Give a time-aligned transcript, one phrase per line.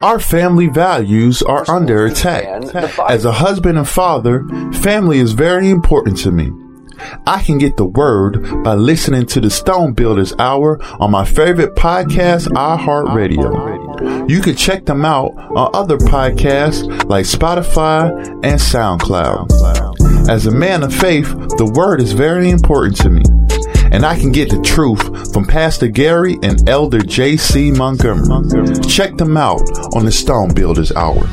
[0.00, 2.46] Our family values are under attack.
[3.08, 6.52] As a husband and father, family is very important to me.
[7.26, 11.74] I can get the word by listening to the Stone Builders Hour on my favorite
[11.74, 14.30] podcast, iHeartRadio.
[14.30, 18.10] You can check them out on other podcasts like Spotify
[18.44, 20.28] and SoundCloud.
[20.28, 21.26] As a man of faith,
[21.58, 23.24] the word is very important to me
[23.92, 27.70] and I can get the truth from Pastor Gary and Elder J.C.
[27.72, 28.80] Montgomery.
[28.88, 29.62] Check them out
[29.94, 31.28] on the Stone Builders Hour.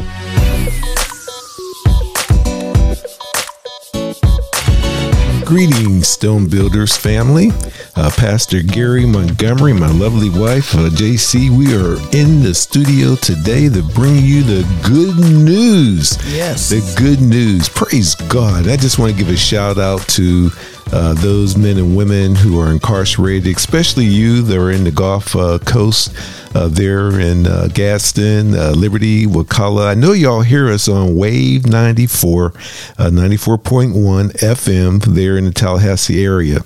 [5.46, 7.52] Greetings, Stone Builders family.
[7.96, 13.70] Uh, Pastor Gary Montgomery, my lovely wife, uh, JC, we are in the studio today
[13.70, 16.18] to bring you the good news.
[16.34, 16.70] Yes.
[16.70, 17.70] The good news.
[17.70, 18.68] Praise God.
[18.68, 20.50] I just want to give a shout out to
[20.92, 25.36] uh, those men and women who are incarcerated, especially you that are in the Gulf
[25.36, 26.14] uh, Coast
[26.56, 29.90] uh, there in uh, Gadsden, uh, Liberty, Wakulla.
[29.90, 36.62] I know y'all hear us on Wave 94, 94.1 FM there in the Tallahassee area.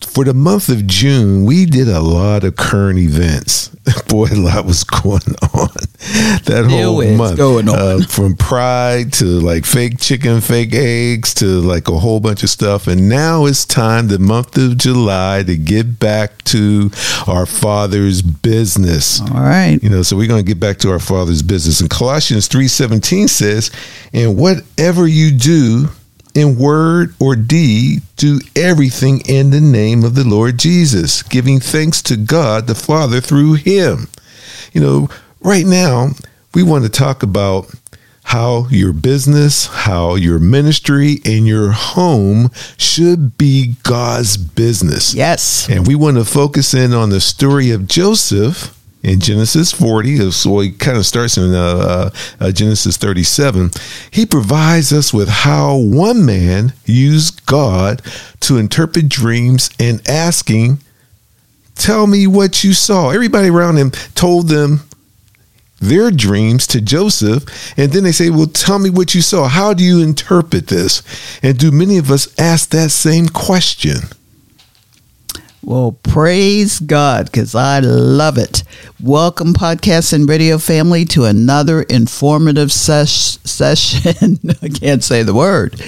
[0.00, 3.68] for the month of June, we did a lot of current events.
[4.08, 5.68] Boy, a lot was going on
[6.44, 7.36] that whole month.
[7.36, 8.02] Going on.
[8.02, 12.86] from Pride to like fake chicken, fake eggs to like a whole bunch of stuff.
[12.86, 16.90] And now it's time, the month of July, to get back to
[17.26, 19.20] our Father's business.
[19.20, 19.78] All right.
[19.82, 21.80] You know, so we're going to get back to our Father's business.
[21.82, 23.70] And Colossians 3.17 says,
[24.14, 25.88] and whatever you do
[26.34, 32.00] in word or deed, do everything in the name of the Lord Jesus, giving thanks
[32.02, 34.08] to God the Father through him.
[34.72, 35.08] You know,
[35.40, 36.10] right now,
[36.54, 37.74] we want to talk about
[38.30, 45.12] how your business, how your ministry, and your home should be God's business.
[45.12, 45.68] Yes.
[45.68, 48.72] And we want to focus in on the story of Joseph
[49.02, 50.30] in Genesis 40.
[50.30, 53.72] So it kind of starts in uh, uh, uh, Genesis 37.
[54.12, 58.00] He provides us with how one man used God
[58.42, 60.78] to interpret dreams and asking,
[61.74, 63.10] Tell me what you saw.
[63.10, 64.82] Everybody around him told them
[65.80, 67.44] their dreams to Joseph.
[67.76, 69.48] And then they say, Well, tell me what you saw.
[69.48, 71.02] How do you interpret this?
[71.42, 74.00] And do many of us ask that same question?
[75.62, 78.62] Well, praise God, because I love it.
[78.98, 84.38] Welcome, podcast and radio family, to another informative ses- session.
[84.62, 85.78] I can't say the word.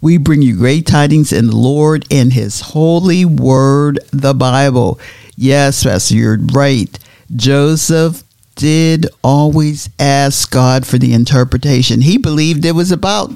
[0.00, 4.98] We bring you great tidings in the Lord and His holy word, the Bible.
[5.36, 6.98] Yes, Pastor, you're right.
[7.36, 8.24] Joseph
[8.58, 12.00] did always ask God for the interpretation.
[12.00, 13.30] He believed it was about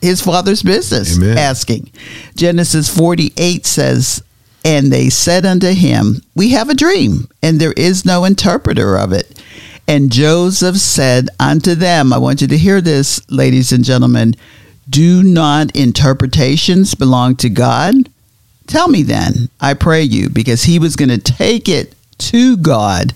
[0.00, 1.36] his father's business Amen.
[1.36, 1.90] asking.
[2.36, 4.22] Genesis 48 says,
[4.64, 9.12] And they said unto him, We have a dream, and there is no interpreter of
[9.12, 9.42] it.
[9.88, 14.36] And Joseph said unto them, I want you to hear this, ladies and gentlemen,
[14.88, 18.08] do not interpretations belong to God?
[18.68, 23.12] Tell me then, I pray you, because he was going to take it to God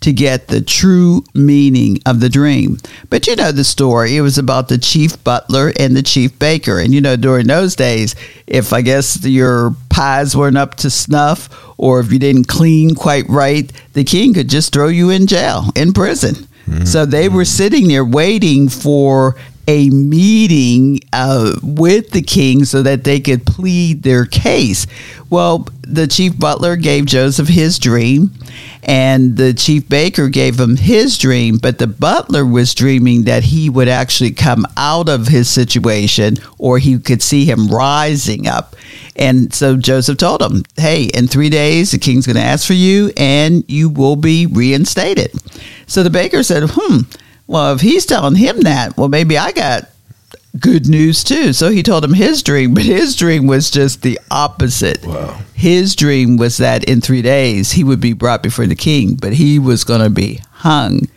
[0.00, 2.78] to get the true meaning of the dream.
[3.10, 4.16] But you know the story.
[4.16, 6.78] It was about the chief butler and the chief baker.
[6.78, 8.14] And you know, during those days,
[8.46, 13.28] if I guess your pies weren't up to snuff or if you didn't clean quite
[13.28, 16.46] right, the king could just throw you in jail, in prison.
[16.66, 16.84] Mm-hmm.
[16.84, 23.04] So they were sitting there waiting for a meeting uh, with the king so that
[23.04, 24.86] they could plead their case.
[25.28, 28.32] Well, the chief butler gave Joseph his dream,
[28.82, 33.70] and the chief baker gave him his dream, but the butler was dreaming that he
[33.70, 38.74] would actually come out of his situation or he could see him rising up.
[39.16, 42.72] And so Joseph told him, Hey, in three days, the king's going to ask for
[42.72, 45.32] you and you will be reinstated.
[45.86, 47.02] So the baker said, Hmm
[47.50, 49.90] well, if he's telling him that, well, maybe I got
[50.60, 51.52] good news too.
[51.52, 55.04] So he told him his dream, but his dream was just the opposite.
[55.04, 55.40] Wow.
[55.52, 59.32] His dream was that in three days he would be brought before the king, but
[59.32, 61.08] he was going to be hung.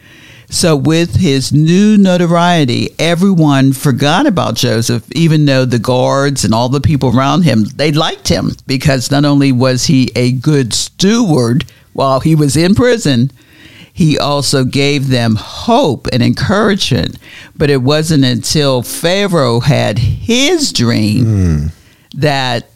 [0.50, 6.69] So, with his new notoriety, everyone forgot about Joseph, even though the guards and all
[6.69, 11.66] the people around him, they liked him because not only was he a good steward
[11.94, 13.31] while he was in prison,
[13.94, 17.18] he also gave them hope and encouragement.
[17.56, 21.72] But it wasn't until Pharaoh had his dream mm.
[22.16, 22.69] that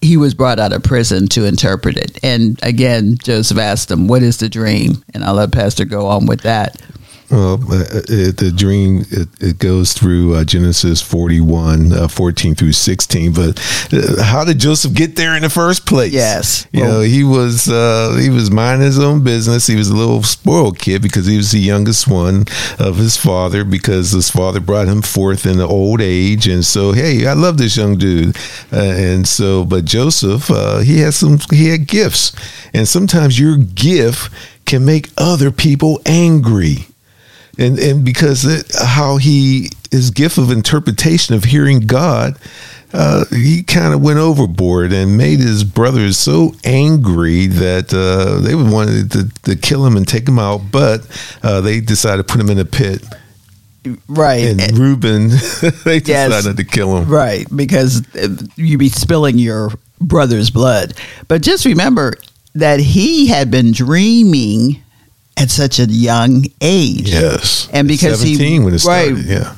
[0.00, 2.18] he was brought out of prison to interpret it.
[2.22, 5.04] And again, Joseph asked him, What is the dream?
[5.12, 6.80] And I'll let Pastor go on with that.
[7.30, 12.72] Well, uh, it, the dream it, it goes through uh, Genesis 41, uh, 14 through
[12.72, 13.32] 16.
[13.32, 13.58] But
[13.92, 16.12] uh, how did Joseph get there in the first place?
[16.12, 16.66] Yes.
[16.72, 19.66] you Well- know he was uh, he was minding his own business.
[19.66, 22.44] He was a little spoiled kid because he was the youngest one
[22.78, 26.92] of his father because his father brought him forth in the old age, and so
[26.92, 28.36] hey, I love this young dude,
[28.72, 32.32] uh, and so but Joseph uh, he had some he had gifts,
[32.72, 34.32] and sometimes your gift
[34.64, 36.86] can make other people angry
[37.58, 42.38] and and because it, how he his gift of interpretation of hearing God,
[42.92, 48.54] uh, he kind of went overboard and made his brothers so angry that uh, they
[48.54, 51.06] wanted to, to kill him and take him out, but
[51.42, 53.04] uh, they decided to put him in a pit.
[54.08, 54.60] Right.
[54.60, 55.28] And Reuben,
[55.84, 56.28] they Yes.
[56.30, 57.08] decided to kill him.
[57.08, 59.70] Right, because uh, you'd be spilling your
[60.00, 60.94] brother's blood.
[61.28, 62.14] But just remember
[62.54, 64.82] that he had been dreaming
[65.36, 67.10] at such a young age.
[67.12, 69.24] Yes, And because he- when started, right.
[69.26, 69.52] yeah.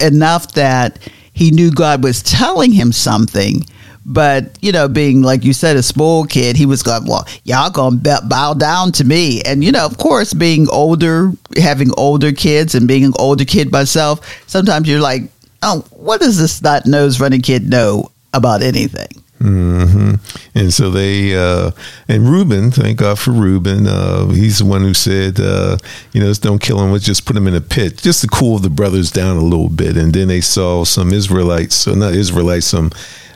[0.00, 0.98] enough that
[1.32, 3.64] he knew God was telling him something.
[4.06, 7.70] But you know, being like you said, a small kid, he was going, "Well, y'all
[7.70, 12.32] gonna bow- bow down to me." And you know, of course, being older, having older
[12.32, 15.24] kids, and being an older kid myself, sometimes you're like,
[15.62, 20.14] "Oh, what does this not nose running kid know about anything?" Hmm
[20.54, 21.70] And so they uh,
[22.08, 23.86] and Reuben, thank God for Reuben.
[23.86, 25.78] Uh, he's the one who said, uh,
[26.12, 26.92] you know, just don't kill him.
[26.92, 29.70] Let's just put him in a pit, just to cool the brothers down a little
[29.70, 29.96] bit.
[29.96, 32.90] And then they saw some Israelites, so not Israelites, some.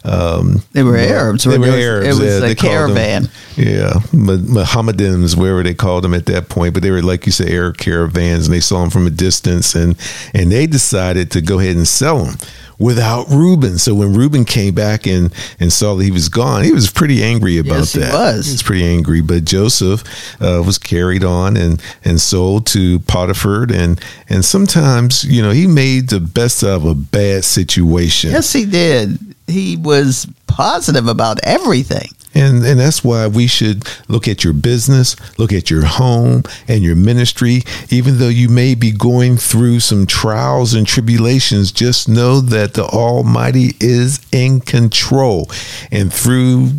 [0.07, 1.45] Um, They were Arabs.
[1.45, 2.07] They It were was- Arabs.
[2.07, 3.29] it was yeah, a they called them- caravan.
[3.57, 7.33] yeah, Mo- Mohammedans, wherever they called them at that point, but they were like you
[7.33, 9.97] said, Arab caravans, and they saw them from a distance, and
[10.35, 12.37] and they decided to go ahead and sell them
[12.79, 13.79] without Reuben.
[13.79, 17.23] So when Reuben came back and and saw that he was gone, he was pretty
[17.23, 18.13] angry about Yes, he that.
[18.13, 18.47] was.
[18.47, 19.21] He was pretty angry.
[19.21, 20.03] But Joseph
[20.43, 25.67] uh, was carried on and and sold to Potiphar, and and sometimes you know he
[25.67, 28.31] made the best of a bad situation.
[28.31, 29.19] Yes, he did.
[29.47, 32.09] He was positive about everything.
[32.35, 36.83] And and that's why we should look at your business, look at your home and
[36.83, 37.63] your ministry.
[37.91, 42.85] Even though you may be going through some trials and tribulations, just know that the
[42.85, 45.49] Almighty is in control.
[45.93, 46.71] And through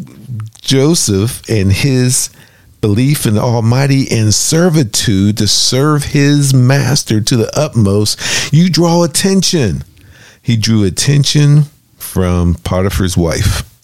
[0.62, 2.30] Joseph and his
[2.82, 9.04] belief in the Almighty and servitude to serve his master to the utmost, you draw
[9.04, 9.84] attention.
[10.42, 11.64] He drew attention
[11.98, 13.75] from Potiphar's wife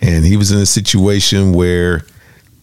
[0.00, 2.04] and he was in a situation where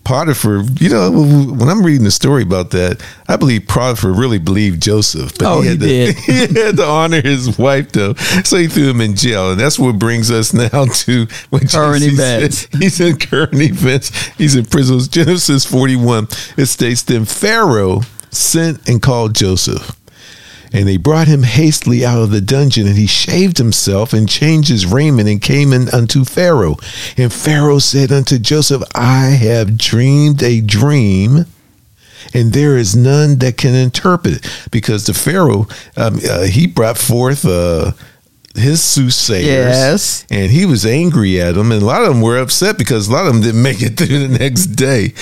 [0.04, 4.82] Potiphar, you know, when I'm reading the story about that, I believe Potiphar really believed
[4.82, 6.16] Joseph, but Oh, he, had he to, did.
[6.56, 8.14] he had to honor his wife though,
[8.44, 12.02] so he threw him in jail, and that's what brings us now to what Current
[12.02, 12.58] Jesus events.
[12.72, 12.82] said.
[12.82, 14.10] He's in current events.
[14.38, 15.00] He's in prison.
[15.02, 16.28] Genesis 41.
[16.58, 18.02] It states, then Pharaoh
[18.32, 19.96] sent and called Joseph.
[20.74, 24.70] And they brought him hastily out of the dungeon, and he shaved himself and changed
[24.70, 26.78] his raiment and came in unto Pharaoh.
[27.18, 31.46] And Pharaoh said unto Joseph, I have dreamed a dream,
[32.34, 34.68] and there is none that can interpret it.
[34.72, 37.92] Because the Pharaoh, um, uh, he brought forth uh,
[38.56, 39.46] his soothsayers.
[39.46, 40.26] Yes.
[40.30, 43.12] And he was angry at them, and a lot of them were upset because a
[43.12, 45.14] lot of them didn't make it through the next day.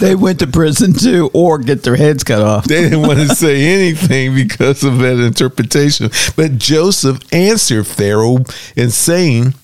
[0.00, 2.64] They went to prison too, or get their heads cut off.
[2.64, 6.10] They didn't want to say anything because of that interpretation.
[6.36, 8.44] But Joseph answered Pharaoh
[8.76, 9.54] in saying,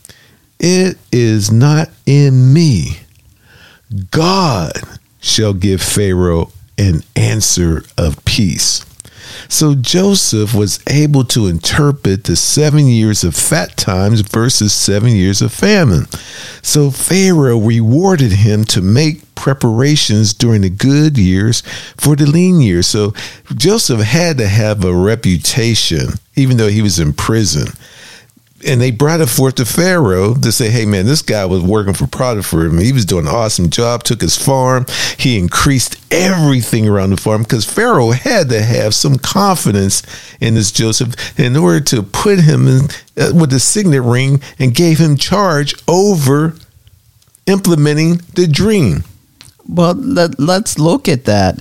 [0.58, 2.98] It is not in me.
[4.10, 4.72] God
[5.20, 8.85] shall give Pharaoh an answer of peace.
[9.48, 15.42] So Joseph was able to interpret the seven years of fat times versus seven years
[15.42, 16.06] of famine.
[16.62, 21.62] So Pharaoh rewarded him to make preparations during the good years
[21.96, 22.86] for the lean years.
[22.86, 23.12] So
[23.54, 27.68] Joseph had to have a reputation, even though he was in prison
[28.64, 31.94] and they brought it forth to Pharaoh to say, "Hey, man, this guy was working
[31.94, 32.66] for Potiphar.
[32.66, 34.02] I mean, he was doing an awesome job.
[34.02, 34.86] Took his farm.
[35.18, 40.02] He increased everything around the farm because Pharaoh had to have some confidence
[40.40, 44.74] in this Joseph in order to put him in uh, with the signet ring and
[44.74, 46.54] gave him charge over
[47.46, 49.04] implementing the dream."
[49.68, 51.60] Well, let, let's look at that.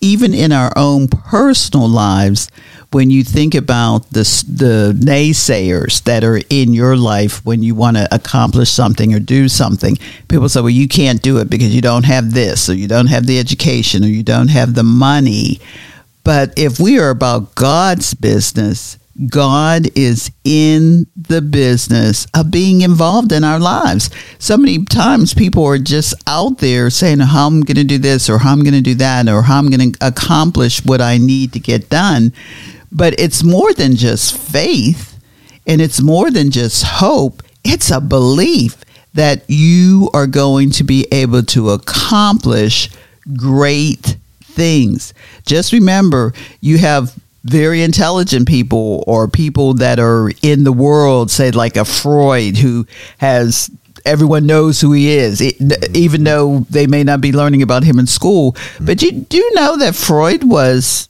[0.00, 2.50] Even in our own personal lives,
[2.94, 7.96] when you think about the, the naysayers that are in your life when you want
[7.96, 9.98] to accomplish something or do something,
[10.28, 13.08] people say, well, you can't do it because you don't have this, or you don't
[13.08, 15.60] have the education, or you don't have the money.
[16.22, 18.96] But if we are about God's business,
[19.28, 24.10] God is in the business of being involved in our lives.
[24.38, 28.28] So many times people are just out there saying how I'm going to do this
[28.28, 31.18] or how I'm going to do that or how I'm going to accomplish what I
[31.18, 32.32] need to get done.
[32.94, 35.18] But it's more than just faith
[35.66, 37.42] and it's more than just hope.
[37.64, 38.76] It's a belief
[39.14, 42.90] that you are going to be able to accomplish
[43.36, 45.14] great things.
[45.46, 51.50] Just remember, you have very intelligent people or people that are in the world, say
[51.50, 52.86] like a Freud who
[53.18, 53.70] has
[54.04, 55.40] everyone knows who he is,
[55.94, 58.54] even though they may not be learning about him in school.
[58.80, 61.08] But you do know that Freud was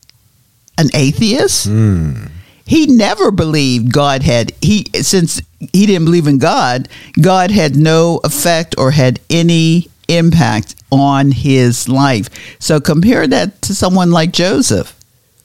[0.78, 1.68] an atheist.
[1.68, 2.30] Mm.
[2.66, 6.88] He never believed God had he since he didn't believe in God.
[7.20, 12.28] God had no effect or had any impact on his life.
[12.58, 14.94] So compare that to someone like Joseph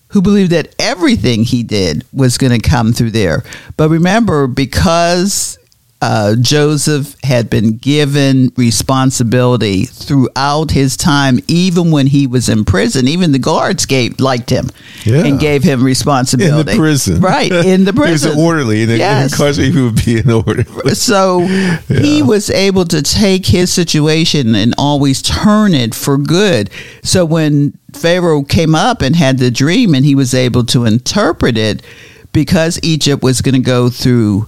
[0.10, 3.44] who believed that everything he did was going to come through there.
[3.78, 5.59] But remember, because
[6.02, 13.08] uh, Joseph had been given responsibility throughout his time, even when he was in prison.
[13.08, 14.70] Even the guards gave liked him
[15.04, 15.26] yeah.
[15.26, 17.52] and gave him responsibility in the prison, right?
[17.70, 19.34] In the prison, he was an orderly, and yes.
[19.34, 20.96] incarcerated he would be an orderly.
[20.96, 21.80] So yeah.
[21.88, 26.70] he was able to take his situation and always turn it for good.
[27.04, 31.58] So when Pharaoh came up and had the dream, and he was able to interpret
[31.58, 31.84] it
[32.32, 34.48] because Egypt was going to go through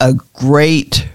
[0.00, 1.08] a great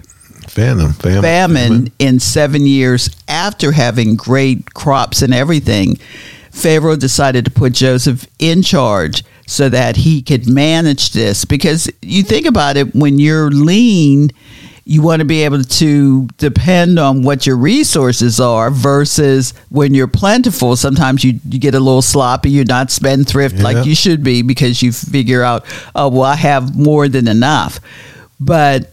[0.47, 5.97] famine, famine, famine in seven years after having great crops and everything.
[6.51, 11.45] Pharaoh decided to put Joseph in charge so that he could manage this.
[11.45, 14.29] Because you think about it, when you're lean,
[14.85, 20.07] you want to be able to depend on what your resources are versus when you're
[20.07, 20.75] plentiful.
[20.75, 22.51] Sometimes you, you get a little sloppy.
[22.51, 23.63] You're not spendthrift yeah.
[23.63, 27.79] like you should be because you figure out, oh, well, I have more than enough.
[28.45, 28.89] But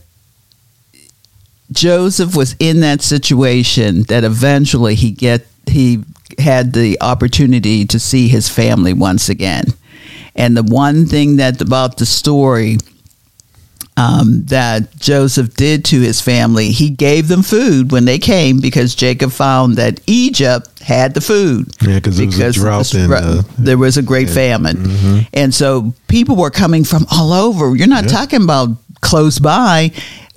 [1.73, 6.02] Joseph was in that situation that eventually he get he
[6.38, 9.64] had the opportunity to see his family once again.
[10.35, 12.78] And the one thing that about the story
[13.97, 18.95] um, that Joseph did to his family, he gave them food when they came because
[18.95, 21.69] Jacob found that Egypt had the food.
[21.83, 22.87] Yeah, because there was a drought.
[22.87, 24.35] The, uh, there was a great yeah.
[24.35, 24.76] famine.
[24.76, 25.19] Mm-hmm.
[25.35, 27.76] And so people were coming from all over.
[27.76, 28.11] You're not yeah.
[28.11, 28.71] talking about
[29.11, 29.90] close by.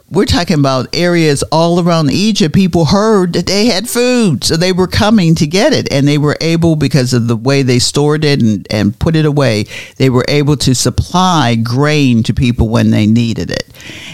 [0.09, 2.55] We're talking about areas all around Egypt.
[2.55, 6.17] People heard that they had food, so they were coming to get it, and they
[6.17, 9.65] were able because of the way they stored it and, and put it away.
[9.97, 13.69] They were able to supply grain to people when they needed it.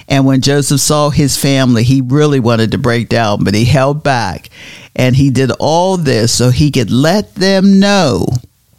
[0.10, 4.04] And when Joseph saw his family, he really wanted to break down, but he held
[4.04, 4.50] back,
[4.94, 8.28] and he did all this so he could let them know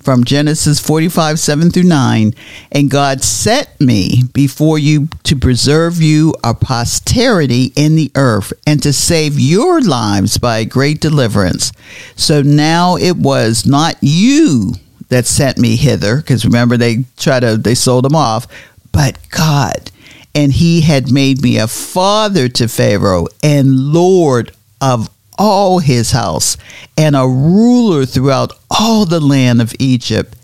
[0.02, 2.34] from Genesis 45, 7 through 9.
[2.72, 8.82] And God set me before you to preserve you a posterity in the earth and
[8.82, 11.72] to save your lives by a great deliverance.
[12.16, 14.72] So now it was not you
[15.08, 18.46] that sent me hither, because remember they tried to, they sold him off,
[18.92, 19.90] but God.
[20.34, 26.58] And he had made me a father to Pharaoh and Lord of all his house,
[26.96, 30.36] and a ruler throughout all the land of Egypt.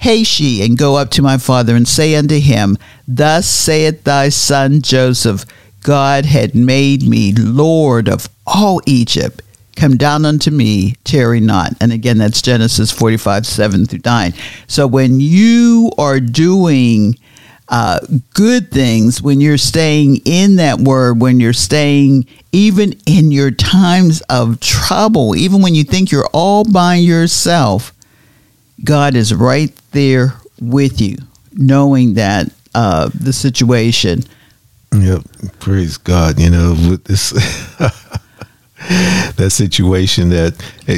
[0.00, 4.30] Haste ye, and go up to my father, and say unto him, Thus saith thy
[4.30, 5.44] son Joseph,
[5.82, 9.42] God had made me Lord of all Egypt.
[9.76, 11.74] Come down unto me, tarry not.
[11.80, 14.34] And again, that's Genesis 45, 7 through 9.
[14.66, 17.16] So when you are doing
[17.68, 18.00] uh,
[18.32, 24.22] good things, when you're staying in that word, when you're staying even in your times
[24.22, 27.92] of trouble, even when you think you're all by yourself,
[28.82, 31.18] God is right there with you,
[31.52, 34.22] knowing that uh, the situation.
[34.94, 35.22] Yep,
[35.60, 36.38] praise God.
[36.38, 37.32] You know, with this.
[39.36, 40.54] that situation that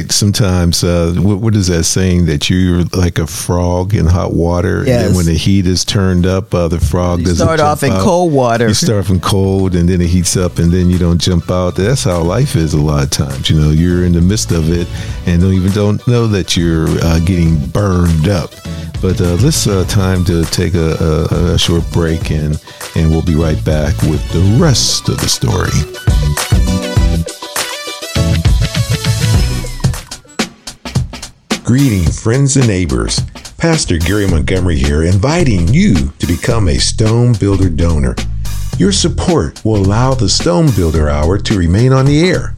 [0.09, 4.83] sometimes uh, what, what is that saying that you're like a frog in hot water
[4.85, 5.07] yes.
[5.07, 7.91] and when the heat is turned up uh, the frog you doesn't start off in
[7.91, 8.01] out.
[8.01, 11.19] cold water you start from cold and then it heats up and then you don't
[11.19, 14.21] jump out that's how life is a lot of times you know you're in the
[14.21, 14.87] midst of it
[15.25, 18.51] and don't even don't know that you're uh, getting burned up
[19.01, 22.61] but uh, this uh, time to take a, a, a short break and
[22.95, 26.10] and we'll be right back with the rest of the story.
[31.71, 33.21] Greeting, friends and neighbors.
[33.57, 38.13] Pastor Gary Montgomery here, inviting you to become a Stone Builder donor.
[38.77, 42.57] Your support will allow the Stone Builder Hour to remain on the air.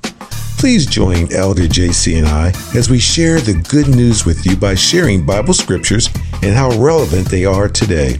[0.58, 4.74] Please join Elder JC and I as we share the good news with you by
[4.74, 6.10] sharing Bible scriptures
[6.41, 8.20] and how relevant they are today.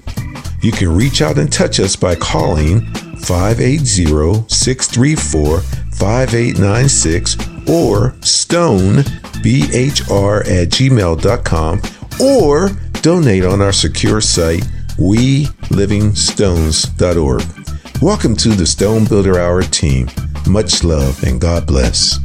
[0.62, 2.86] You can reach out and touch us by calling
[3.16, 9.04] 580 634 5896 or stone
[9.44, 11.82] bhr at gmail.com
[12.22, 12.70] or
[13.02, 14.64] donate on our secure site
[14.98, 17.44] welivingstones.org.
[18.02, 20.10] Welcome to the Stone Builder Hour team.
[20.48, 22.20] Much love and God bless.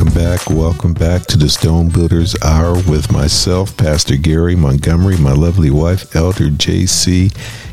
[0.00, 0.48] Welcome back.
[0.48, 6.16] Welcome back to the Stone Builders Hour with myself, Pastor Gary Montgomery, my lovely wife,
[6.16, 7.30] Elder JC,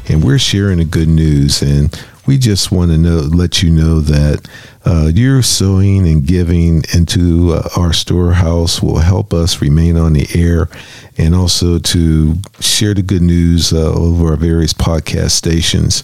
[0.10, 1.62] and we're sharing the good news.
[1.62, 1.90] And
[2.26, 4.46] we just want to know, let you know that
[4.86, 10.28] uh, your sowing and giving into uh, our storehouse will help us remain on the
[10.36, 10.68] air
[11.18, 16.04] and also to share the good news uh, over our various podcast stations.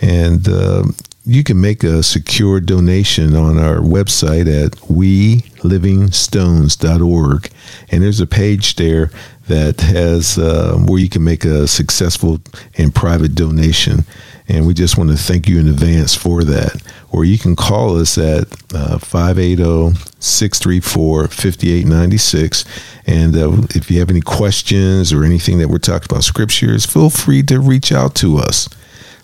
[0.00, 0.84] And uh,
[1.26, 7.50] you can make a secure donation on our website at welivingstones.org.
[7.90, 9.10] And there's a page there
[9.46, 12.40] that has uh, where you can make a successful
[12.76, 14.04] and private donation.
[14.48, 16.82] And we just want to thank you in advance for that.
[17.10, 22.66] Or you can call us at uh, 580 634 5896.
[23.06, 27.08] And uh, if you have any questions or anything that we're talking about scriptures, feel
[27.08, 28.68] free to reach out to us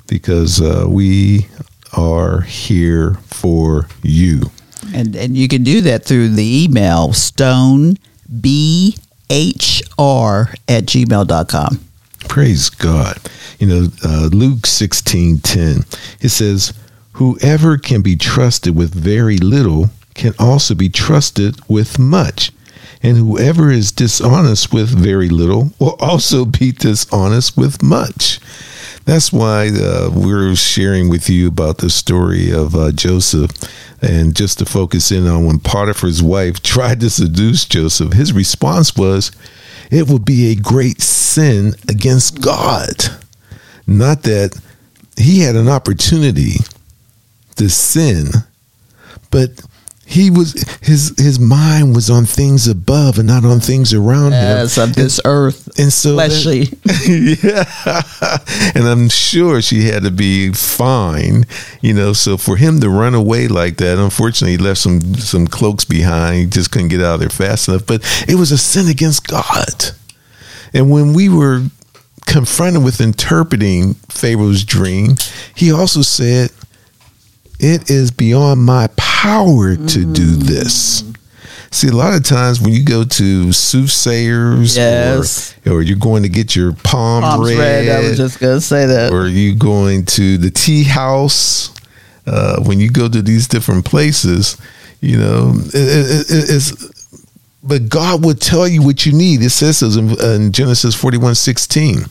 [0.07, 1.49] because uh, we
[1.97, 4.51] are here for you.
[4.95, 7.97] And and you can do that through the email stone
[8.41, 8.97] b
[9.29, 11.81] h r at gmail.com.
[12.29, 13.19] Praise God.
[13.59, 15.85] You know, uh, Luke sixteen ten,
[16.21, 16.73] it says,
[17.13, 22.53] Whoever can be trusted with very little can also be trusted with much.
[23.03, 28.41] And whoever is dishonest with very little will also be dishonest with much.
[29.11, 33.51] That's why uh, we're sharing with you about the story of uh, Joseph.
[34.01, 38.95] And just to focus in on when Potiphar's wife tried to seduce Joseph, his response
[38.95, 39.33] was,
[39.91, 42.93] It would be a great sin against God.
[43.85, 44.57] Not that
[45.17, 46.59] he had an opportunity
[47.57, 48.29] to sin,
[49.33, 49.61] but
[50.11, 54.77] he was his his mind was on things above and not on things around yes,
[54.77, 54.91] him.
[54.91, 56.65] of this earth, and so fleshly.
[56.65, 57.39] That,
[58.67, 61.45] yeah, and I'm sure she had to be fine,
[61.81, 62.13] you know.
[62.13, 66.37] So for him to run away like that, unfortunately, he left some some cloaks behind.
[66.37, 67.87] He just couldn't get out of there fast enough.
[67.87, 69.93] But it was a sin against God.
[70.75, 71.67] And when we were
[72.27, 75.17] confronted with interpreting Pharaoh's dream,
[75.55, 76.51] he also said,
[77.61, 81.05] "It is beyond my power to do this."
[81.73, 85.55] See, a lot of times when you go to soothsayers, Yes.
[85.67, 87.89] or, or you're going to get your palm, Palms read, read.
[87.89, 89.13] I was just gonna say that.
[89.13, 91.71] or you going to the tea house
[92.27, 94.57] uh, when you go to these different places
[95.01, 97.00] you know it, it, it- it's
[97.63, 99.43] but god will tell you what you need.
[99.43, 102.05] It says this in, in genesis 41 16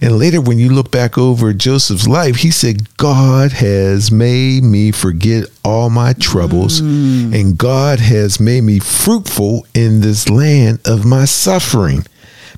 [0.00, 4.90] and later when you look back over joseph's life he said god has made me
[4.92, 7.38] forget all my troubles mm.
[7.38, 12.04] and god has made me fruitful in this land of my suffering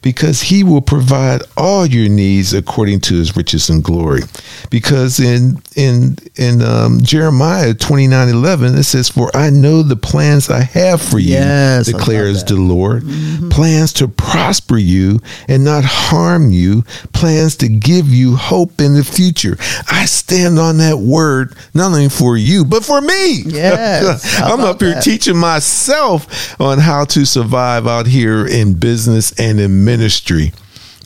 [0.03, 4.23] because he will provide all your needs according to his riches and glory.
[4.71, 10.51] Because in in in um, jeremiah 29 11 it says for i know the plans
[10.51, 13.05] i have for you Yes, declares the lord.
[13.51, 16.83] Plans to prosper you and not harm you
[17.13, 19.57] plans to give you hope in the future.
[19.91, 23.43] I stand on that word not only for you but for me.
[23.47, 25.03] Yes, i'm up here that?
[25.03, 30.53] teaching myself on how to survive out here in business and in ministry.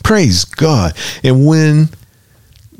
[0.03, 0.93] Praise God.
[1.23, 1.87] And when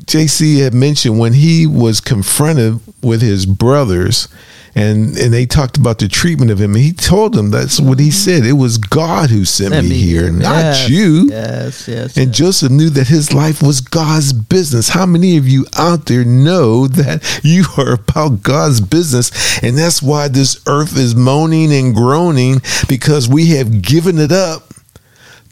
[0.04, 4.28] JC had mentioned when he was confronted with his brothers
[4.76, 8.10] and and they talked about the treatment of him, he told them that's what he
[8.10, 8.44] said.
[8.44, 11.28] It was God who sent, Sent me, here, not Yes, you.
[11.30, 12.16] Yes, yes.
[12.18, 12.36] And yes.
[12.36, 14.90] Joseph knew that his life was God's business.
[14.90, 19.30] How many of you out there know that you are about God's business?
[19.62, 24.73] And that's why this earth is moaning and groaning because we have given it up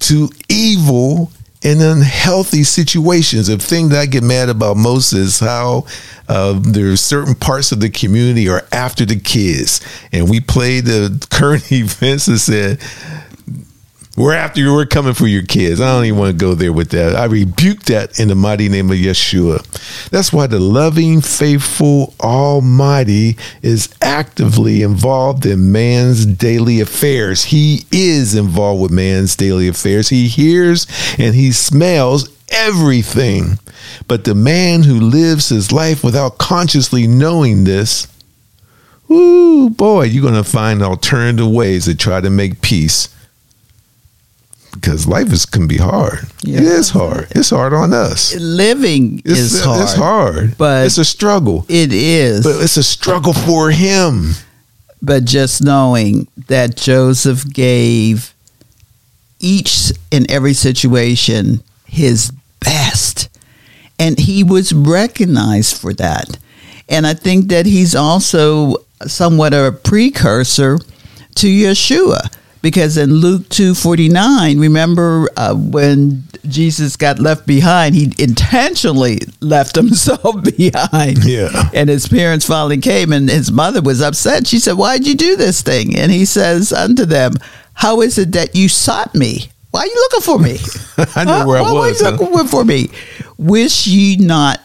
[0.03, 1.31] to evil
[1.65, 3.47] and unhealthy situations.
[3.47, 5.87] The thing that I get mad about most is how
[6.29, 9.81] uh, there's certain parts of the community are after the kids.
[10.13, 12.81] And we play the current events and said,
[14.17, 14.75] we're after you.
[14.75, 15.81] We're coming for your kids.
[15.81, 17.17] I don't even want to go there with that.
[17.17, 19.63] I rebuke that in the mighty name of Yeshua.
[20.11, 27.45] That's why the loving, faithful, almighty is actively involved in man's daily affairs.
[27.45, 30.11] He is involved with man's daily affairs.
[30.11, 30.87] He hears
[31.19, 33.59] and he smells everything.
[34.09, 38.09] But the man who lives his life without consciously knowing this,
[39.11, 43.09] Ooh, boy, you're going to find alternative ways to try to make peace
[44.73, 46.21] because life is can be hard.
[46.43, 46.59] Yeah.
[46.59, 47.29] It is hard.
[47.33, 48.35] It's hard on us.
[48.35, 49.83] Living It's, is hard.
[49.83, 51.65] It's hard, but- it's a struggle.
[51.69, 52.43] It is.
[52.45, 54.33] But it's a struggle for him.
[55.01, 58.33] but just knowing that Joseph gave
[59.41, 62.31] each and every situation his
[62.61, 63.29] best.
[63.99, 66.39] And he was recognized for that.
[66.89, 70.79] And I think that he's also somewhat of a precursor
[71.37, 72.33] to Yeshua.
[72.63, 80.37] Because in Luke 2:49, remember uh, when Jesus got left behind, he intentionally left himself
[80.57, 81.25] behind.
[81.25, 81.71] Yeah.
[81.75, 84.47] And his parents finally came, and his mother was upset.
[84.47, 85.97] She said, Why'd you do this thing?
[85.97, 87.33] And he says unto them,
[87.75, 89.51] How is it that you sought me?
[89.73, 90.59] Why are you looking for me?
[91.17, 91.45] I know Huh?
[91.47, 92.91] where I why was why are you looking for me?
[93.39, 94.61] Wish ye not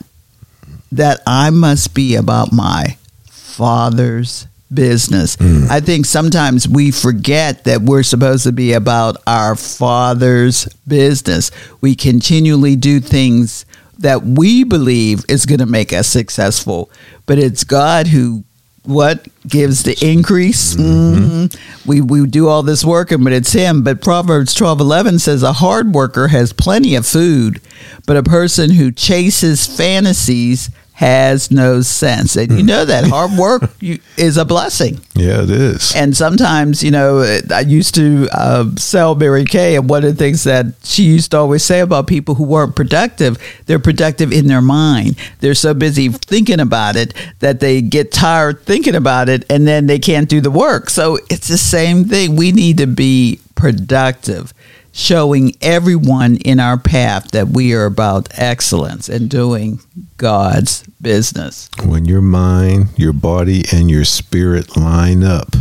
[0.92, 2.96] that I must be about my
[3.32, 5.36] father's business.
[5.36, 5.66] Hmm.
[5.70, 11.52] I think sometimes we forget that we're supposed to be about our father's business.
[11.82, 13.66] We continually do things
[14.00, 16.90] that we believe is going to make us successful,
[17.26, 18.44] but it's God who
[18.84, 20.76] what gives the increase.
[20.76, 21.54] Mhm.
[21.86, 23.82] We we do all this working, but it's Him.
[23.82, 27.60] But Proverbs twelve eleven says a hard worker has plenty of food,
[28.06, 32.36] but a person who chases fantasies has no sense.
[32.36, 35.00] And you know that hard work you, is a blessing.
[35.14, 35.94] Yeah, it is.
[35.96, 37.20] And sometimes, you know,
[37.52, 41.30] I used to uh, sell Mary Kay, and one of the things that she used
[41.32, 45.18] to always say about people who weren't productive, they're productive in their mind.
[45.40, 49.86] They're so busy thinking about it that they get tired thinking about it, and then
[49.86, 50.90] they can't do the work.
[50.90, 52.36] So it's the same thing.
[52.36, 54.52] We need to be productive.
[55.00, 59.80] Showing everyone in our path that we are about excellence and doing
[60.18, 61.70] God's business.
[61.86, 65.56] when your mind, your body, and your spirit line up,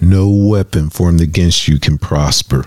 [0.00, 2.64] no weapon formed against you can prosper.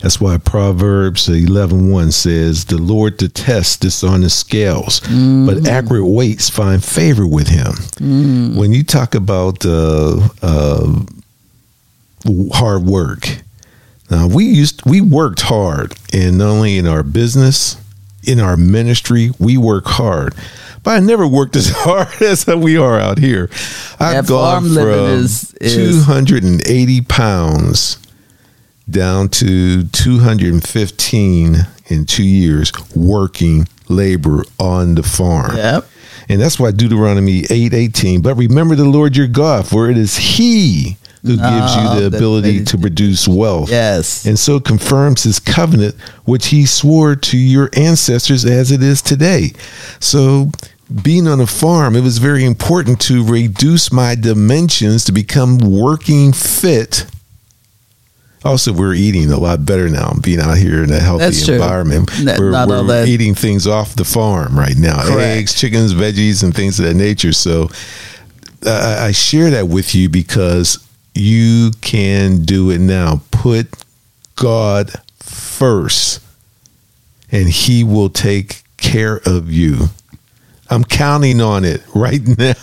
[0.00, 7.26] That's why Proverbs 11.1 says, The Lord detests dishonest scales, but accurate weights find favor
[7.26, 7.74] with him.
[8.56, 11.00] When you talk about uh, uh,
[12.52, 13.42] hard work,
[14.10, 17.76] now we used we worked hard, and not only in our business,
[18.22, 20.34] in our ministry, we work hard.
[20.82, 23.48] But I never worked as hard as we are out here.
[23.98, 27.98] I've Yeah, gone from is- is- 280 pounds
[28.90, 35.56] down to 215 in two years working labor on the farm.
[35.56, 35.86] Yep.
[36.28, 38.22] And that's why Deuteronomy 8 18.
[38.22, 42.16] But remember the Lord your God, for it is He who gives you the the
[42.16, 43.70] ability to produce wealth.
[43.70, 44.26] Yes.
[44.26, 45.94] And so confirms his covenant,
[46.26, 49.52] which he swore to your ancestors as it is today.
[50.00, 50.50] So,
[51.02, 56.34] being on a farm, it was very important to reduce my dimensions to become working
[56.34, 57.06] fit.
[58.44, 62.10] Also, we're eating a lot better now, being out here in a healthy environment.
[62.22, 65.20] We're we're eating things off the farm right now Correct.
[65.20, 67.32] eggs, chickens, veggies, and things of that nature.
[67.32, 67.70] So,
[68.66, 70.83] uh, I share that with you because
[71.14, 73.22] you can do it now.
[73.30, 73.84] Put
[74.36, 76.20] God first,
[77.30, 79.86] and He will take care of you.
[80.70, 82.54] I'm counting on it right now.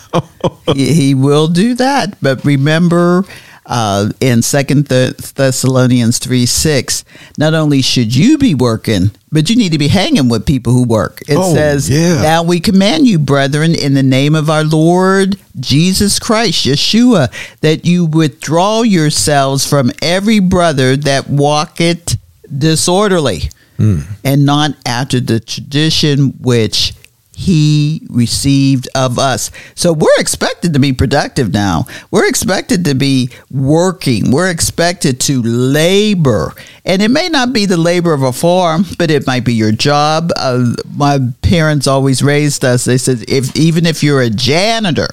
[0.74, 2.18] he will do that.
[2.20, 3.24] But remember,
[3.66, 7.04] uh, in Second Th- Thessalonians three six,
[7.38, 10.82] not only should you be working, but you need to be hanging with people who
[10.84, 11.22] work.
[11.28, 12.20] It Oh, says, yeah.
[12.22, 17.86] "Now we command you, brethren, in the name of our Lord Jesus Christ, Yeshua, that
[17.86, 22.18] you withdraw yourselves from every brother that walketh
[22.56, 26.94] disorderly, and not after the tradition which."
[27.34, 29.50] He received of us.
[29.74, 31.86] So we're expected to be productive now.
[32.10, 34.30] We're expected to be working.
[34.30, 36.54] We're expected to labor.
[36.84, 39.72] And it may not be the labor of a farm, but it might be your
[39.72, 40.30] job.
[40.36, 42.84] Uh, my parents always raised us.
[42.84, 45.08] They said, if even if you're a janitor,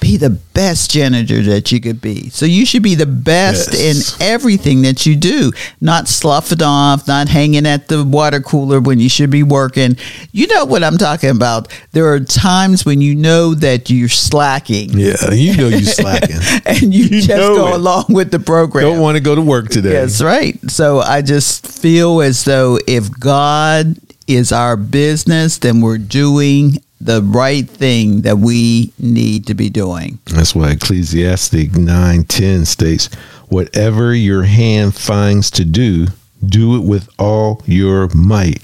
[0.00, 2.30] be the best janitor that you could be.
[2.30, 4.18] So you should be the best Yes.
[4.20, 8.80] in everything that you do, not slough it off, not hanging at the water cooler
[8.80, 9.96] when you should be working.
[10.32, 11.68] You know what I'm talking about.
[11.92, 16.36] There are times when you know that you're slacking yeah, you know you're slacking.
[16.66, 17.74] and you, You just go it.
[17.74, 18.84] along with the program.
[18.84, 19.92] Don't want to go to work today.
[19.92, 20.58] That's right.
[20.70, 27.22] So I just feel as though if God is our business, then we're doing the
[27.22, 30.18] right thing that we need to be doing.
[30.26, 33.08] That's why Ecclesiastic 9:10 states,
[33.48, 36.08] "Whatever your hand finds to do,
[36.44, 38.62] do it with all your might,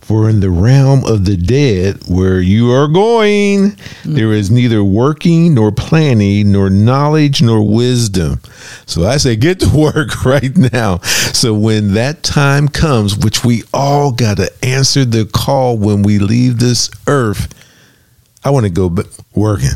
[0.00, 4.14] For in the realm of the dead, where you are going, mm.
[4.16, 8.40] there is neither working, nor planning, nor knowledge, nor wisdom.
[8.86, 10.98] So I say, get to work right now.
[11.32, 16.18] So when that time comes, which we all got to answer the call when we
[16.18, 17.54] leave this earth,
[18.44, 18.94] I want to go
[19.34, 19.70] working.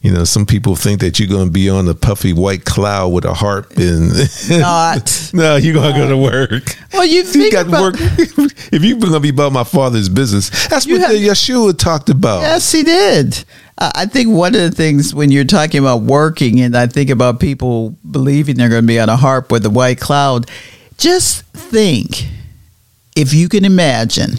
[0.00, 3.08] You know, some people think that you're going to be on a puffy white cloud
[3.08, 4.12] with a harp and
[4.50, 5.30] Not.
[5.34, 6.76] no, you're going to go to work.
[6.92, 7.94] Well, you think got about- work.
[7.98, 12.10] if you're going to be about my father's business, that's what have- the Yeshua talked
[12.10, 12.42] about.
[12.42, 13.44] Yes, he did.
[13.76, 17.10] Uh, I think one of the things when you're talking about working, and I think
[17.10, 20.48] about people believing they're going to be on a harp with a white cloud,
[20.96, 22.24] just think
[23.16, 24.34] if you can imagine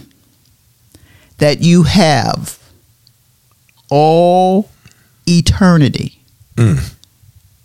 [1.40, 2.59] that you have
[3.90, 4.70] all
[5.28, 6.20] eternity,
[6.56, 6.80] Mm.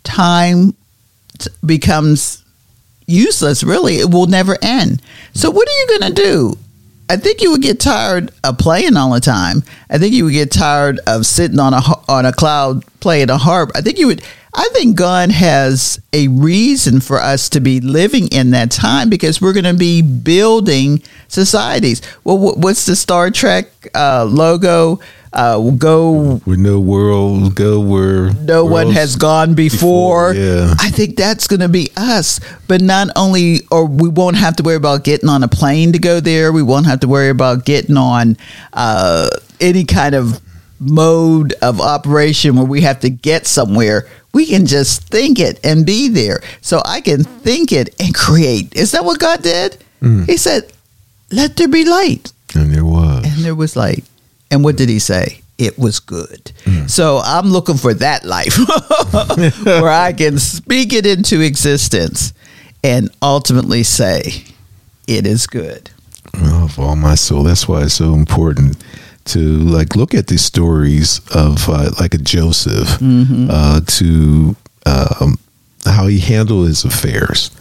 [0.03, 0.73] time
[1.65, 2.43] becomes
[3.07, 3.95] useless, really.
[3.97, 5.01] It will never end.
[5.33, 6.57] So, what are you going to do?
[7.07, 9.63] I think you would get tired of playing all the time.
[9.91, 13.37] I think you would get tired of sitting on a on a cloud playing a
[13.37, 13.71] harp.
[13.75, 14.23] I think you would.
[14.57, 19.41] I think God has a reason for us to be living in that time because
[19.41, 22.01] we're going to be building societies.
[22.23, 25.01] Well, what's the Star Trek uh, logo?
[25.35, 30.31] Uh, go Where no world go where no one has gone before.
[30.31, 30.73] before, yeah.
[30.79, 32.39] I think that's going to be us.
[32.69, 35.99] But not only, or we won't have to worry about getting on a plane to
[35.99, 36.53] go there.
[36.53, 38.37] We won't have to worry about getting on
[38.71, 40.39] uh, any kind of
[40.79, 44.07] mode of operation where we have to get somewhere.
[44.33, 46.41] We can just think it and be there.
[46.61, 48.73] So I can think it and create.
[48.75, 49.77] Is that what God did?
[50.01, 50.25] Mm.
[50.27, 50.71] He said,
[51.31, 53.25] "Let there be light." And there was.
[53.25, 54.05] and there was light.
[54.55, 55.41] And what did he say?
[55.57, 56.51] It was good.
[56.87, 58.55] So I'm looking for that life
[59.65, 62.33] where I can speak it into existence
[62.83, 64.43] and ultimately say,
[65.07, 65.89] it is good.
[66.33, 67.43] Well, of all my soul.
[67.43, 68.77] That's why it's so important
[69.25, 73.47] to like look at these stories of uh, like a Joseph Mm-hmm.
[73.49, 75.37] uh, to um,
[75.85, 77.51] how he handled his affairs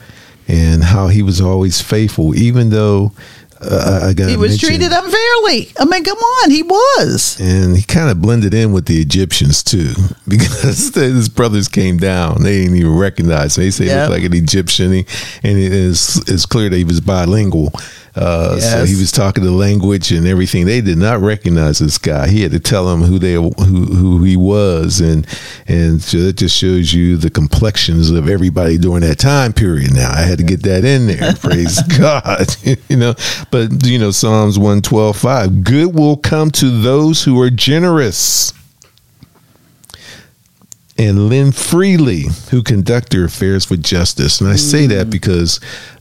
[0.47, 3.13] and how he was always faithful, even though
[3.61, 5.73] uh, I got He was treated unfairly.
[5.79, 7.39] I mean, come on, he was.
[7.41, 9.93] and he kind of blended in with the Egyptians too,
[10.29, 12.43] because his brothers came down.
[12.43, 13.65] They didn't even recognize him.
[13.65, 14.09] They say he Yep.
[14.11, 15.07] looked like an Egyptian, he,
[15.43, 17.73] and it is it's clear that he was bilingual.
[18.17, 20.67] Uh, So he was talking the language and everything.
[20.67, 22.29] They did not recognize this guy.
[22.29, 25.27] He had to tell them who they who who he was, and
[25.67, 29.93] and so that just shows you the complexions of everybody during that time period.
[29.93, 31.33] Now I had to get that in there.
[31.41, 32.47] Praise God,
[32.89, 33.15] you know.
[33.51, 35.65] But you know Psalms one twelve five.
[35.65, 38.53] Good will come to those who are generous
[40.97, 44.41] and lend freely, who conduct their affairs with justice.
[44.41, 45.59] And I say that because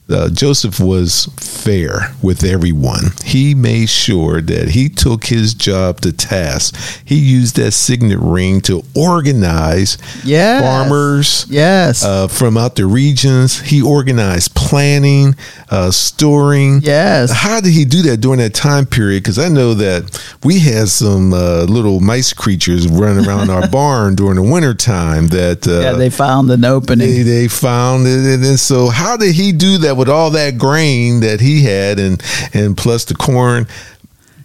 [0.09, 3.05] uh, Joseph was fair with everyone.
[3.23, 6.75] He made sure that he took his job to task.
[7.05, 10.61] He used that signet ring to organize Yes.
[10.61, 12.03] farmers Yes.
[12.03, 13.59] uh, from out the regions.
[13.61, 15.35] He organized planning,
[15.69, 16.81] uh, storing.
[16.83, 17.31] Yes.
[17.31, 19.23] How did he do that during that time period?
[19.23, 24.15] Because I know that we had some uh, little mice creatures running around our barn
[24.15, 27.07] during the winter time that uh, yeah, they found an opening.
[27.07, 28.19] they, they found it.
[28.33, 31.99] And, and so, how did he do that with all that grain that he had
[31.99, 32.21] and,
[32.53, 33.67] and plus the corn?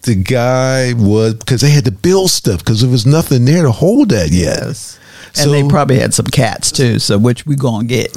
[0.03, 3.73] The guy was because they had to build stuff because there was nothing there to
[3.73, 4.63] hold that yet.
[4.63, 4.99] yes.
[5.41, 8.13] And they probably had some cats too, so which we gonna get.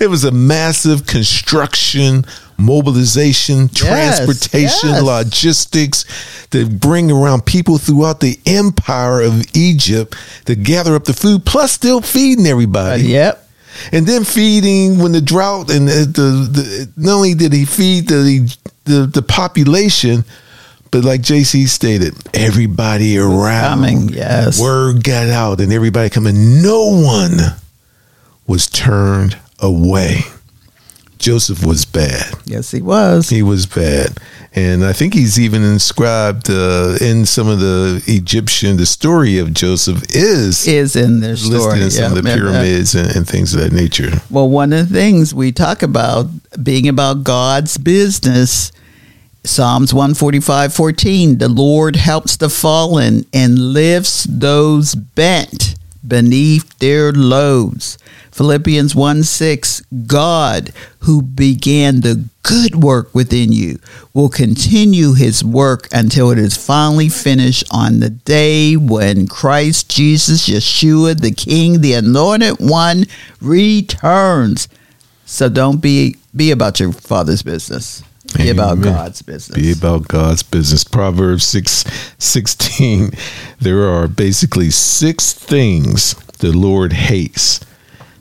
[0.00, 2.24] it was a massive construction,
[2.56, 5.02] mobilization, transportation, yes.
[5.02, 11.44] logistics to bring around people throughout the empire of Egypt to gather up the food,
[11.44, 13.02] plus still feeding everybody.
[13.02, 13.45] Uh, yep.
[13.92, 18.08] And then feeding when the drought and the, the, the not only did he feed
[18.08, 20.24] the the, the population,
[20.90, 24.60] but like JC stated, everybody around coming, yes.
[24.60, 26.62] word got out and everybody coming.
[26.62, 27.36] No one
[28.46, 30.20] was turned away.
[31.18, 32.34] Joseph was bad.
[32.44, 33.28] Yes, he was.
[33.30, 34.18] He was bad.
[34.54, 39.52] And I think he's even inscribed uh, in some of the Egyptian, the story of
[39.52, 41.82] Joseph is Is in their listed story.
[41.82, 42.50] in some of the Yeah, yeah, yeah.
[42.52, 44.20] pyramids and, and things of that nature.
[44.30, 46.26] Well, one of the things we talk about
[46.62, 48.72] being about God's business,
[49.44, 55.74] Psalms 145 14, the Lord helps the fallen and lifts those bent
[56.08, 57.98] beneath their loads.
[58.30, 63.78] Philippians 1 6, God, who began the good work within you,
[64.12, 70.48] will continue his work until it is finally finished on the day when Christ Jesus,
[70.48, 73.06] Yeshua, the King, the Anointed One,
[73.40, 74.68] returns.
[75.24, 78.02] So don't be be about your father's business.
[78.36, 79.56] Be about God's business.
[79.56, 80.84] Be about God's business.
[80.84, 81.84] Proverbs 6
[82.18, 83.10] 16.
[83.60, 87.60] There are basically six things the Lord hates,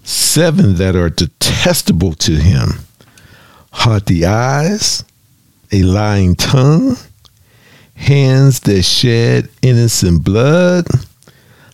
[0.03, 2.85] seven that are detestable to him
[3.75, 5.03] haughty eyes,
[5.71, 6.95] a lying tongue,
[7.95, 10.87] hands that shed innocent blood,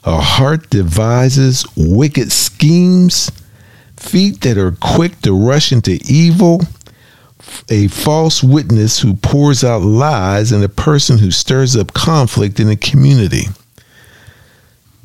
[0.03, 3.31] a heart devises wicked schemes,
[3.97, 6.61] feet that are quick to rush into evil
[7.69, 12.69] a false witness who pours out lies and a person who stirs up conflict in
[12.69, 13.45] a community.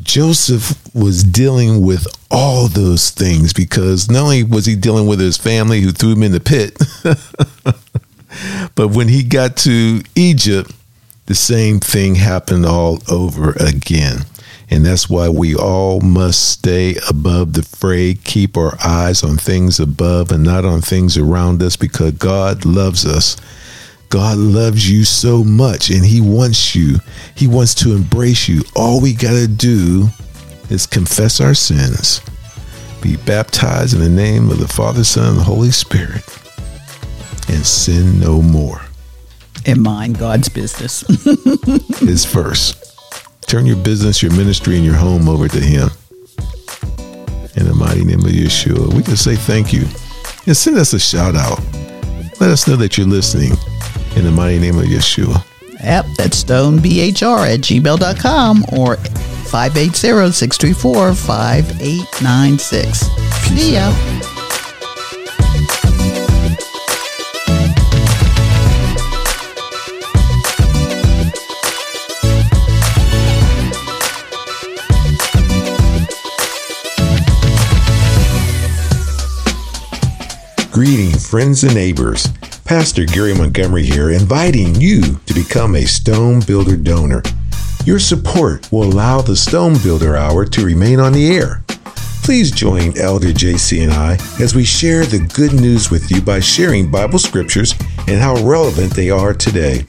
[0.03, 5.37] Joseph was dealing with all those things because not only was he dealing with his
[5.37, 6.79] family who threw him in the pit,
[8.75, 10.73] but when he got to Egypt,
[11.27, 14.21] the same thing happened all over again.
[14.68, 19.79] And that's why we all must stay above the fray, keep our eyes on things
[19.79, 23.37] above and not on things around us because God loves us.
[24.09, 26.96] God loves you so much and He wants you.
[27.35, 28.62] He wants to embrace you.
[28.74, 30.09] All we got to do
[30.68, 32.20] is confess our sins,
[33.00, 36.24] be baptized in the name of the Father, Son, and the Holy Spirit,
[37.48, 38.81] and sin no more.
[39.64, 41.05] And mind God's business
[42.02, 42.86] is first.
[43.47, 45.89] Turn your business, your ministry, and your home over to Him.
[47.55, 49.87] In the mighty name of Yeshua, we can say thank you.
[50.47, 51.61] And send us a shout out.
[52.41, 53.53] Let us know that you're listening.
[54.17, 55.45] In the mighty name of Yeshua.
[55.83, 63.01] Yep, that's stoneBHR at gmail.com or 580 634 5896.
[63.47, 64.36] See ya.
[80.77, 82.29] Greeting, friends and neighbors.
[82.67, 87.23] Pastor Gary Montgomery here, inviting you to become a Stone Builder donor.
[87.87, 91.65] Your support will allow the Stone Builder Hour to remain on the air.
[92.23, 96.41] Please join Elder JC and I as we share the good news with you by
[96.41, 97.75] sharing Bible scriptures
[98.07, 99.87] and how relevant they are today.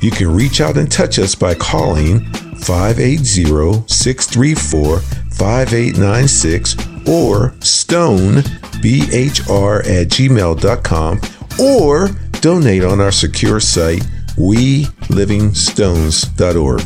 [0.00, 2.20] You can reach out and touch us by calling
[2.60, 8.36] 580 634 5896 or stone
[8.80, 11.20] bhr at gmail.com
[11.60, 12.08] or
[12.40, 14.02] donate on our secure site,
[14.36, 16.82] welivingstones.org.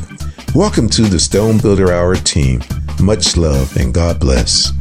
[0.54, 2.60] Welcome to the Stone Builder Hour team.
[3.00, 4.72] Much love and God bless.